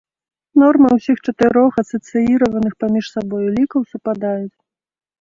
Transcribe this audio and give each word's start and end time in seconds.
Нормы 0.63 0.89
ўсіх 0.97 1.17
чатырох 1.27 1.77
асацыіраваных 1.83 2.73
паміж 2.83 3.05
сабою 3.15 3.47
лікаў 3.63 3.81
супадаюць. 3.95 4.55